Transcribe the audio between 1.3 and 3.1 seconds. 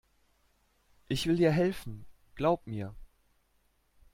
dir helfen, glaub mir.